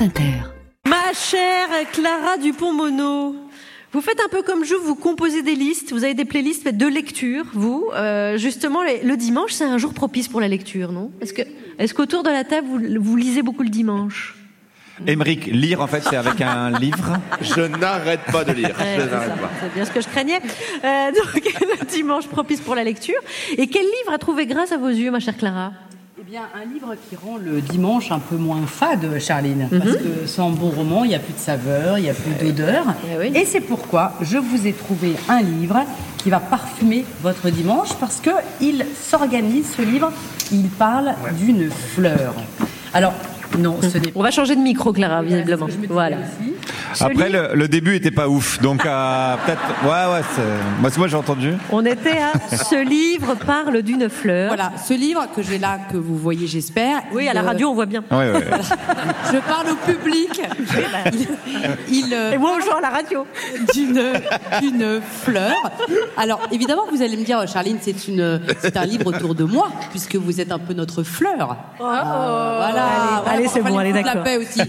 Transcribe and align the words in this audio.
France 0.00 0.08
Inter. 0.08 0.32
Ma 0.86 1.12
chère 1.12 1.68
Clara 1.92 2.38
Dupont-Mono, 2.38 3.36
vous 3.92 4.00
faites 4.00 4.20
un 4.24 4.28
peu 4.30 4.42
comme 4.42 4.64
je, 4.64 4.74
vous 4.74 4.94
composez 4.94 5.42
des 5.42 5.54
listes, 5.54 5.92
vous 5.92 6.04
avez 6.04 6.14
des 6.14 6.24
playlists 6.24 6.68
de 6.68 6.86
lecture, 6.86 7.44
vous. 7.52 7.90
Euh, 7.94 8.38
justement, 8.38 8.80
le 8.82 9.16
dimanche, 9.16 9.52
c'est 9.52 9.64
un 9.64 9.76
jour 9.76 9.92
propice 9.92 10.28
pour 10.28 10.40
la 10.40 10.48
lecture, 10.48 10.92
non? 10.92 11.10
Est-ce 11.20 11.34
que, 11.34 11.42
est-ce 11.78 11.92
qu'autour 11.92 12.22
de 12.22 12.30
la 12.30 12.44
table, 12.44 12.66
vous, 12.66 12.80
vous 12.98 13.16
lisez 13.16 13.42
beaucoup 13.42 13.62
le 13.62 13.68
dimanche? 13.68 14.36
Émeric, 15.06 15.46
lire 15.46 15.80
en 15.80 15.86
fait 15.86 16.02
c'est 16.08 16.16
avec 16.16 16.40
un 16.40 16.70
livre? 16.78 17.18
Je 17.42 17.60
n'arrête 17.60 18.20
pas 18.32 18.44
de 18.44 18.52
lire. 18.52 18.74
Ouais, 18.78 18.96
je 18.96 19.02
c'est 19.02 19.10
n'arrête 19.10 19.28
ça, 19.30 19.36
pas. 19.36 19.50
c'est 19.60 19.74
bien 19.74 19.84
ce 19.84 19.90
que 19.90 20.00
je 20.00 20.08
craignais. 20.08 20.40
Euh, 20.84 21.12
donc, 21.12 21.34
le 21.80 21.86
dimanche 21.86 22.26
propice 22.26 22.60
pour 22.60 22.74
la 22.74 22.84
lecture. 22.84 23.20
Et 23.58 23.66
quel 23.66 23.82
livre 23.84 24.12
a 24.14 24.18
trouvé 24.18 24.46
grâce 24.46 24.72
à 24.72 24.78
vos 24.78 24.88
yeux, 24.88 25.10
ma 25.10 25.20
chère 25.20 25.36
Clara? 25.36 25.72
Bien, 26.30 26.42
un 26.54 26.64
livre 26.64 26.94
qui 27.08 27.16
rend 27.16 27.38
le 27.38 27.60
dimanche 27.60 28.12
un 28.12 28.20
peu 28.20 28.36
moins 28.36 28.64
fade, 28.64 29.18
Charline. 29.18 29.66
Parce 29.68 29.96
que 29.96 30.26
sans 30.26 30.50
bon 30.50 30.68
roman, 30.68 31.02
il 31.02 31.08
n'y 31.08 31.16
a 31.16 31.18
plus 31.18 31.32
de 31.32 31.38
saveur, 31.40 31.98
il 31.98 32.02
n'y 32.02 32.10
a 32.10 32.14
plus 32.14 32.52
d'odeur. 32.52 32.84
Eh 33.12 33.18
oui. 33.18 33.32
Et 33.34 33.44
c'est 33.44 33.60
pourquoi 33.60 34.12
je 34.20 34.36
vous 34.38 34.64
ai 34.64 34.72
trouvé 34.72 35.14
un 35.28 35.42
livre 35.42 35.80
qui 36.18 36.30
va 36.30 36.38
parfumer 36.38 37.04
votre 37.20 37.50
dimanche 37.50 37.94
parce 37.98 38.20
que 38.20 38.30
il 38.60 38.86
s'organise, 38.94 39.74
ce 39.76 39.82
livre, 39.82 40.12
il 40.52 40.68
parle 40.68 41.14
d'une 41.36 41.68
fleur. 41.68 42.34
Alors, 42.94 43.14
non, 43.58 43.78
ce 43.82 43.98
n'est 43.98 44.12
On 44.14 44.22
va 44.22 44.30
changer 44.30 44.54
de 44.54 44.60
micro, 44.60 44.92
Clara, 44.92 45.22
visiblement. 45.22 45.66
Voilà. 45.88 46.18
aussi. 46.18 46.54
Après 47.00 47.28
le, 47.28 47.50
le 47.54 47.68
début 47.68 47.94
était 47.96 48.10
pas 48.10 48.28
ouf, 48.28 48.60
donc 48.60 48.84
euh, 48.86 49.34
peut-être. 49.46 49.60
Ouais 49.84 50.12
ouais, 50.14 50.22
c'est- 50.34 50.80
moi, 50.80 50.90
c'est- 50.90 50.98
moi 50.98 51.08
j'ai 51.08 51.16
entendu. 51.16 51.52
On 51.70 51.84
était 51.84 52.18
à 52.18 52.56
Ce 52.56 52.82
livre 52.82 53.34
parle 53.34 53.82
d'une 53.82 54.08
fleur. 54.08 54.48
Voilà, 54.48 54.72
ce 54.86 54.94
livre 54.94 55.26
que 55.34 55.42
j'ai 55.42 55.58
là, 55.58 55.78
que 55.90 55.96
vous 55.96 56.16
voyez, 56.16 56.46
j'espère. 56.46 57.02
Oui, 57.12 57.28
à 57.28 57.34
la 57.34 57.42
euh, 57.42 57.46
radio, 57.46 57.68
on 57.70 57.74
voit 57.74 57.86
bien. 57.86 58.02
Ouais, 58.10 58.30
ouais. 58.32 58.44
Je 59.32 59.38
parle 59.38 59.70
au 59.70 59.76
public. 59.90 60.40
Il, 61.12 61.28
il, 62.06 62.14
euh, 62.14 62.32
Et 62.32 62.38
moi, 62.38 62.58
gens 62.60 62.76
à 62.76 62.80
la 62.80 62.90
radio. 62.90 63.26
d'une 63.74 64.02
d'une 64.60 65.00
fleur. 65.24 65.54
Alors 66.16 66.40
évidemment, 66.52 66.82
vous 66.90 67.02
allez 67.02 67.16
me 67.16 67.24
dire, 67.24 67.46
Charline, 67.48 67.78
c'est 67.80 68.08
une 68.08 68.40
c'est 68.60 68.76
un 68.76 68.84
livre 68.84 69.06
autour 69.06 69.34
de 69.34 69.44
moi 69.44 69.70
puisque 69.90 70.16
vous 70.16 70.40
êtes 70.40 70.52
un 70.52 70.58
peu 70.58 70.74
notre 70.74 71.02
fleur. 71.02 71.56
Euh, 71.80 71.84
voilà, 71.84 72.00
Allez, 72.60 72.72
voilà, 72.76 73.22
allez, 73.30 73.44
pour 73.44 73.52
c'est 73.52 73.62
bon, 73.62 73.78
allez, 73.78 73.92
la 73.92 74.02
d'accord. 74.02 74.22
paix 74.22 74.36
aussi. 74.36 74.60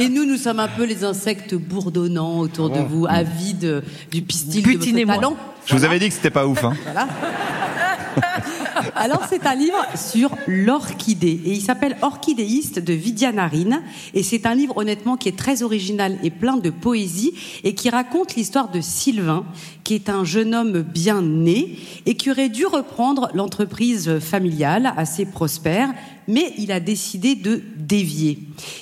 Et 0.00 0.08
nous, 0.08 0.24
nous 0.24 0.36
sommes 0.36 0.60
un 0.60 0.68
peu 0.68 0.84
les 0.84 1.04
insectes 1.04 1.47
bourdonnants 1.56 2.38
autour 2.40 2.70
de 2.70 2.80
vous, 2.80 3.06
avides 3.08 3.82
du 4.10 4.22
pistil 4.22 4.62
de 4.62 5.04
votre 5.04 5.06
talent. 5.06 5.36
Je 5.66 5.74
vous 5.76 5.84
avais 5.84 5.98
dit 5.98 6.08
que 6.08 6.14
c'était 6.14 6.30
pas 6.30 6.46
ouf. 6.46 6.64
Hein. 6.64 6.74
Voilà. 6.84 7.08
Alors, 8.94 9.22
c'est 9.28 9.46
un 9.46 9.54
livre 9.54 9.78
sur 9.94 10.30
l'orchidée. 10.46 11.40
Et 11.44 11.52
il 11.52 11.60
s'appelle 11.60 11.96
Orchidéiste 12.02 12.78
de 12.78 12.92
Vidya 12.92 13.32
Narine. 13.32 13.82
Et 14.14 14.22
c'est 14.22 14.46
un 14.46 14.54
livre, 14.54 14.76
honnêtement, 14.76 15.16
qui 15.16 15.28
est 15.28 15.38
très 15.38 15.62
original 15.62 16.18
et 16.22 16.30
plein 16.30 16.56
de 16.56 16.70
poésie 16.70 17.34
et 17.64 17.74
qui 17.74 17.90
raconte 17.90 18.34
l'histoire 18.34 18.70
de 18.70 18.80
Sylvain, 18.80 19.44
qui 19.84 19.94
est 19.94 20.08
un 20.08 20.24
jeune 20.24 20.54
homme 20.54 20.82
bien 20.82 21.22
né 21.22 21.78
et 22.06 22.14
qui 22.14 22.30
aurait 22.30 22.48
dû 22.48 22.66
reprendre 22.66 23.30
l'entreprise 23.34 24.18
familiale 24.18 24.92
assez 24.96 25.26
prospère. 25.26 25.92
Mais 26.26 26.52
il 26.58 26.72
a 26.72 26.80
décidé 26.80 27.34
de 27.34 27.62
dévier. 27.76 28.38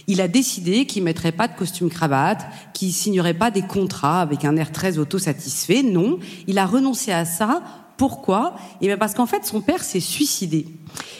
Il 0.09 0.21
a 0.21 0.29
décidé 0.29 0.87
qu'il 0.87 1.05
mettrait 1.05 1.33
pas 1.33 1.47
de 1.47 1.57
costume 1.57 1.91
cravate, 1.91 2.45
qu'il 2.75 2.93
signerait 2.93 3.35
pas 3.35 3.51
des 3.51 3.63
contrats 3.63 4.21
avec 4.21 4.45
un 4.45 4.57
air 4.57 4.73
très 4.73 4.99
autosatisfait. 4.99 5.83
Non, 5.83 6.19
il 6.49 6.59
a 6.59 6.67
renoncé 6.67 7.13
à 7.13 7.25
ça 7.25 7.63
pourquoi? 7.97 8.57
Eh 8.81 8.87
bien 8.87 8.97
parce 8.97 9.15
qu'en 9.15 9.27
fait, 9.27 9.45
son 9.45 9.61
père 9.61 9.83
s'est 9.83 10.01
suicidé. 10.01 10.67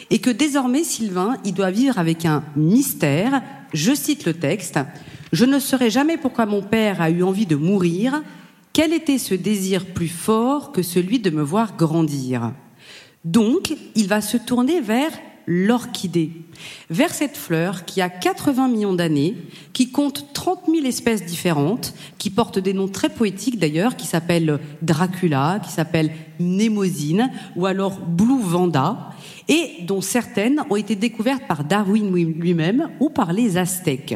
Et 0.09 0.19
que 0.19 0.29
désormais, 0.29 0.83
Sylvain, 0.83 1.37
il 1.43 1.53
doit 1.53 1.71
vivre 1.71 1.97
avec 1.99 2.25
un 2.25 2.43
mystère. 2.55 3.41
Je 3.73 3.93
cite 3.93 4.25
le 4.25 4.33
texte. 4.33 4.79
Je 5.31 5.45
ne 5.45 5.59
saurais 5.59 5.89
jamais 5.89 6.17
pourquoi 6.17 6.45
mon 6.45 6.61
père 6.61 7.01
a 7.01 7.09
eu 7.09 7.23
envie 7.23 7.45
de 7.45 7.55
mourir. 7.55 8.21
Quel 8.73 8.93
était 8.93 9.17
ce 9.17 9.33
désir 9.33 9.85
plus 9.85 10.07
fort 10.07 10.71
que 10.71 10.83
celui 10.83 11.19
de 11.19 11.29
me 11.29 11.41
voir 11.41 11.75
grandir? 11.75 12.53
Donc, 13.25 13.75
il 13.95 14.07
va 14.07 14.21
se 14.21 14.37
tourner 14.37 14.79
vers 14.79 15.11
l'orchidée, 15.47 16.31
vers 16.89 17.13
cette 17.13 17.37
fleur 17.37 17.85
qui 17.85 18.01
a 18.01 18.09
80 18.09 18.67
millions 18.67 18.93
d'années, 18.93 19.35
qui 19.71 19.91
compte 19.91 20.33
30 20.33 20.63
000 20.67 20.85
espèces 20.85 21.25
différentes, 21.25 21.93
qui 22.17 22.29
porte 22.29 22.59
des 22.59 22.73
noms 22.73 22.89
très 22.89 23.09
poétiques 23.09 23.57
d'ailleurs, 23.57 23.95
qui 23.95 24.05
s'appellent 24.05 24.59
Dracula, 24.81 25.61
qui 25.63 25.71
s'appelle 25.71 26.11
Mnémosine, 26.39 27.31
ou 27.55 27.65
alors 27.65 27.99
Blue 27.99 28.41
Vanda, 28.41 29.11
et 29.47 29.83
dont 29.83 30.01
certaines 30.01 30.61
ont 30.69 30.75
été 30.75 30.95
découvertes 30.95 31.47
par 31.47 31.63
Darwin 31.63 32.13
lui-même 32.13 32.89
ou 32.99 33.09
par 33.09 33.31
les 33.31 33.57
Aztèques. 33.57 34.15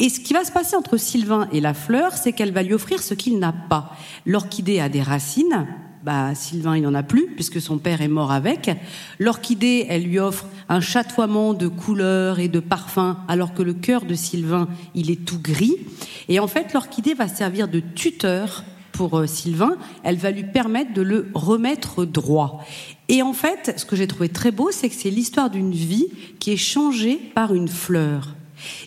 Et 0.00 0.08
ce 0.08 0.20
qui 0.20 0.32
va 0.32 0.44
se 0.44 0.52
passer 0.52 0.76
entre 0.76 0.96
Sylvain 0.96 1.48
et 1.52 1.60
la 1.60 1.74
fleur, 1.74 2.12
c'est 2.12 2.32
qu'elle 2.32 2.52
va 2.52 2.62
lui 2.62 2.74
offrir 2.74 3.02
ce 3.02 3.14
qu'il 3.14 3.38
n'a 3.38 3.52
pas. 3.52 3.96
L'orchidée 4.26 4.80
a 4.80 4.88
des 4.88 5.02
racines. 5.02 5.66
Bah, 6.04 6.34
Sylvain, 6.34 6.76
il 6.76 6.82
n'en 6.82 6.94
a 6.94 7.02
plus, 7.02 7.26
puisque 7.26 7.60
son 7.60 7.78
père 7.78 8.00
est 8.00 8.08
mort 8.08 8.30
avec. 8.30 8.70
L'orchidée, 9.18 9.86
elle 9.88 10.04
lui 10.04 10.18
offre 10.18 10.46
un 10.68 10.80
chatoiement 10.80 11.54
de 11.54 11.66
couleurs 11.66 12.38
et 12.38 12.48
de 12.48 12.60
parfums, 12.60 13.16
alors 13.26 13.52
que 13.52 13.62
le 13.62 13.74
cœur 13.74 14.04
de 14.04 14.14
Sylvain, 14.14 14.68
il 14.94 15.10
est 15.10 15.24
tout 15.24 15.40
gris. 15.40 15.76
Et 16.28 16.38
en 16.40 16.46
fait, 16.46 16.72
l'orchidée 16.72 17.14
va 17.14 17.26
servir 17.26 17.68
de 17.68 17.80
tuteur 17.80 18.64
pour 18.92 19.18
euh, 19.18 19.26
Sylvain. 19.26 19.76
Elle 20.04 20.16
va 20.16 20.30
lui 20.30 20.44
permettre 20.44 20.92
de 20.92 21.02
le 21.02 21.30
remettre 21.34 22.04
droit. 22.04 22.64
Et 23.08 23.22
en 23.22 23.32
fait, 23.32 23.74
ce 23.76 23.84
que 23.84 23.96
j'ai 23.96 24.06
trouvé 24.06 24.28
très 24.28 24.50
beau, 24.50 24.70
c'est 24.70 24.88
que 24.88 24.94
c'est 24.94 25.10
l'histoire 25.10 25.50
d'une 25.50 25.72
vie 25.72 26.06
qui 26.38 26.52
est 26.52 26.56
changée 26.56 27.16
par 27.34 27.54
une 27.54 27.68
fleur. 27.68 28.34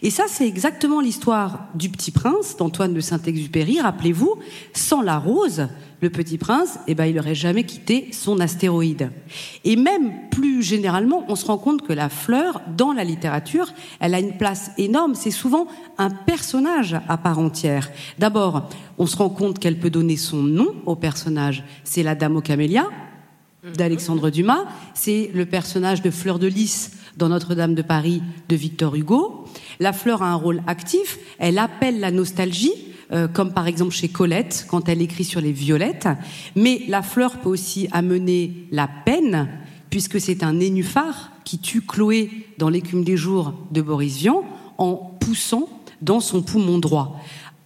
Et 0.01 0.09
ça, 0.09 0.25
c'est 0.27 0.47
exactement 0.47 1.01
l'histoire 1.01 1.67
du 1.75 1.89
Petit 1.89 2.11
Prince 2.11 2.57
d'Antoine 2.57 2.93
de 2.93 2.99
Saint-Exupéry. 2.99 3.79
Rappelez-vous, 3.79 4.35
sans 4.73 5.01
la 5.01 5.17
rose, 5.17 5.67
le 6.01 6.09
Petit 6.09 6.37
Prince, 6.37 6.79
eh 6.87 6.95
ben, 6.95 7.05
il 7.05 7.15
n'aurait 7.15 7.35
jamais 7.35 7.63
quitté 7.63 8.09
son 8.11 8.39
astéroïde. 8.39 9.11
Et 9.63 9.75
même 9.75 10.29
plus 10.31 10.63
généralement, 10.63 11.23
on 11.27 11.35
se 11.35 11.45
rend 11.45 11.59
compte 11.59 11.83
que 11.83 11.93
la 11.93 12.09
fleur, 12.09 12.61
dans 12.75 12.91
la 12.91 13.03
littérature, 13.03 13.71
elle 13.99 14.15
a 14.15 14.19
une 14.19 14.37
place 14.37 14.71
énorme. 14.77 15.13
C'est 15.13 15.31
souvent 15.31 15.67
un 15.99 16.09
personnage 16.09 16.97
à 17.07 17.17
part 17.17 17.37
entière. 17.37 17.91
D'abord, 18.17 18.67
on 18.97 19.05
se 19.05 19.15
rend 19.15 19.29
compte 19.29 19.59
qu'elle 19.59 19.79
peut 19.79 19.91
donner 19.91 20.17
son 20.17 20.41
nom 20.41 20.73
au 20.85 20.95
personnage. 20.95 21.63
C'est 21.83 22.03
la 22.03 22.15
Dame 22.15 22.35
aux 22.35 22.41
camélias, 22.41 22.87
d'Alexandre 23.75 24.29
Dumas, 24.31 24.65
c'est 24.95 25.29
le 25.33 25.45
personnage 25.45 26.01
de 26.01 26.09
Fleur 26.09 26.39
de 26.39 26.47
Lys 26.47 26.91
dans 27.17 27.29
Notre-Dame 27.29 27.75
de 27.75 27.81
Paris 27.81 28.23
de 28.49 28.55
Victor 28.55 28.95
Hugo. 28.95 29.40
La 29.79 29.93
fleur 29.93 30.21
a 30.21 30.31
un 30.31 30.35
rôle 30.35 30.61
actif, 30.67 31.19
elle 31.39 31.57
appelle 31.57 31.99
la 31.99 32.11
nostalgie, 32.11 32.73
euh, 33.11 33.27
comme 33.27 33.53
par 33.53 33.67
exemple 33.67 33.93
chez 33.93 34.07
Colette 34.07 34.65
quand 34.69 34.87
elle 34.87 35.01
écrit 35.01 35.25
sur 35.25 35.41
les 35.41 35.51
violettes, 35.51 36.07
mais 36.55 36.83
la 36.87 37.01
fleur 37.01 37.39
peut 37.39 37.49
aussi 37.49 37.87
amener 37.91 38.67
la 38.71 38.87
peine, 38.87 39.49
puisque 39.89 40.21
c'est 40.21 40.43
un 40.43 40.53
nénuphar 40.53 41.31
qui 41.43 41.59
tue 41.59 41.81
Chloé 41.81 42.29
dans 42.57 42.69
l'écume 42.69 43.03
des 43.03 43.17
jours 43.17 43.53
de 43.71 43.81
Boris 43.81 44.17
Vian 44.17 44.43
en 44.77 44.95
poussant 44.95 45.67
dans 46.01 46.19
son 46.19 46.41
poumon 46.41 46.79
droit. 46.79 47.19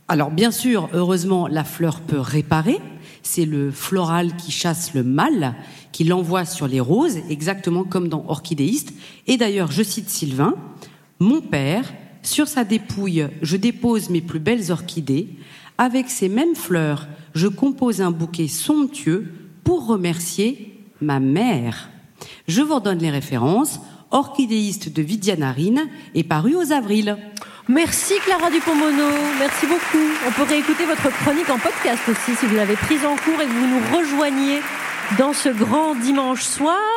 Alors 0.08 0.32
bien 0.32 0.52
sûr, 0.52 0.90
heureusement, 0.94 1.48
la 1.48 1.64
fleur 1.64 2.00
peut 2.02 2.20
réparer. 2.20 2.80
C'est 3.24 3.46
le 3.46 3.72
floral 3.72 4.36
qui 4.36 4.52
chasse 4.52 4.94
le 4.94 5.04
mal, 5.04 5.56
qui 5.92 6.04
l'envoie 6.04 6.46
sur 6.46 6.68
les 6.68 6.80
roses, 6.80 7.18
exactement 7.30 7.84
comme 7.84 8.08
dans 8.08 8.26
Orchidéiste. 8.28 8.94
Et 9.26 9.38
d'ailleurs, 9.38 9.72
je 9.72 9.82
cite 9.82 10.10
Sylvain, 10.10 10.56
Mon 11.20 11.42
père, 11.42 11.94
sur 12.24 12.48
sa 12.48 12.64
dépouille, 12.64 13.28
je 13.42 13.58
dépose 13.58 14.10
mes 14.10 14.22
plus 14.22 14.40
belles 14.40 14.72
orchidées. 14.72 15.30
Avec 15.78 16.10
ces 16.10 16.30
mêmes 16.30 16.56
fleurs, 16.56 17.08
je 17.34 17.48
compose 17.48 18.02
un 18.02 18.12
bouquet 18.12 18.48
somptueux 18.48 19.32
pour 19.64 19.88
remercier 19.88 20.80
ma 21.02 21.20
mère. 21.20 21.90
Je 22.48 22.62
vous 22.62 22.76
redonne 22.76 23.00
les 23.00 23.12
références. 23.12 23.80
Orchidéiste 24.12 24.94
de 24.94 25.02
Vidianarine 25.02 25.88
est 26.14 26.24
paru 26.24 26.56
aux 26.56 26.72
avril. 26.72 27.18
Merci 27.68 28.14
Clara 28.24 28.52
Dupont-Mono, 28.52 29.10
merci 29.40 29.66
beaucoup. 29.66 30.06
On 30.28 30.32
peut 30.32 30.50
réécouter 30.50 30.86
votre 30.86 31.10
chronique 31.24 31.50
en 31.50 31.58
podcast 31.58 32.04
aussi 32.08 32.36
si 32.36 32.46
vous 32.46 32.56
l'avez 32.56 32.76
prise 32.76 33.04
en 33.04 33.16
cours 33.16 33.42
et 33.42 33.46
que 33.46 33.52
vous 33.52 33.68
nous 33.68 33.98
rejoignez 33.98 34.60
dans 35.18 35.34
ce 35.34 35.50
grand 35.50 35.96
dimanche 35.96 36.44
soir. 36.44 36.95